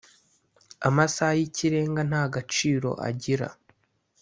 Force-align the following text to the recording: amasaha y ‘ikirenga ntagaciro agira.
amasaha 0.87 1.33
y 1.39 1.41
‘ikirenga 1.47 2.01
ntagaciro 2.09 2.89
agira. 3.07 3.47